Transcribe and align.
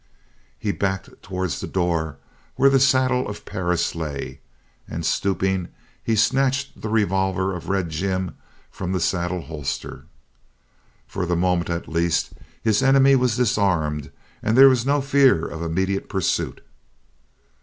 He 0.57 0.71
backed 0.71 1.21
towards 1.21 1.59
the 1.61 1.67
door 1.67 2.17
where 2.55 2.71
the 2.71 2.79
saddle 2.79 3.27
of 3.29 3.45
Perris 3.45 3.93
lay, 3.93 4.39
and 4.87 5.05
stooping, 5.05 5.67
he 6.03 6.15
snatched 6.15 6.81
the 6.81 6.89
revolver 6.89 7.55
of 7.55 7.69
Red 7.69 7.91
Jim 7.91 8.35
from 8.71 8.93
the 8.93 8.99
saddle 8.99 9.41
holster. 9.41 10.05
For 11.05 11.27
the 11.27 11.35
moment, 11.35 11.69
at 11.69 11.87
least, 11.87 12.33
his 12.63 12.81
enemy 12.81 13.15
was 13.15 13.37
disarmed 13.37 14.11
and 14.41 14.57
there 14.57 14.69
was 14.69 14.87
no 14.87 15.01
fear 15.01 15.45
of 15.45 15.61
immediate 15.61 16.09
pursuit. 16.09 16.65